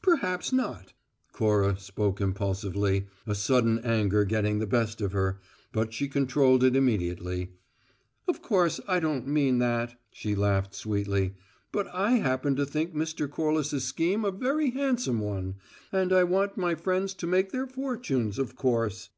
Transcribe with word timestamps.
"Perhaps 0.00 0.50
not!" 0.50 0.94
Cora 1.32 1.78
spoke 1.78 2.18
impulsively, 2.18 3.06
a 3.26 3.34
sudden 3.34 3.80
anger 3.80 4.24
getting 4.24 4.58
the 4.58 4.66
better 4.66 5.04
of 5.04 5.12
her, 5.12 5.40
but 5.72 5.92
she 5.92 6.08
controlled 6.08 6.64
it 6.64 6.74
immediately. 6.74 7.50
"Of 8.26 8.40
course 8.40 8.80
I 8.88 8.98
don't 8.98 9.26
mean 9.26 9.58
that," 9.58 10.00
she 10.10 10.34
laughed, 10.34 10.74
sweetly. 10.74 11.34
"But 11.70 11.88
I 11.88 12.12
happen 12.12 12.56
to 12.56 12.64
think 12.64 12.94
Mr. 12.94 13.30
Corliss's 13.30 13.84
scheme 13.84 14.24
a 14.24 14.30
very 14.30 14.70
handsome 14.70 15.20
one, 15.20 15.56
and 15.92 16.14
I 16.14 16.24
want 16.24 16.56
my 16.56 16.74
friends 16.74 17.12
to 17.16 17.26
make 17.26 17.52
their 17.52 17.66
fortunes, 17.66 18.38
of 18.38 18.56
course. 18.56 19.10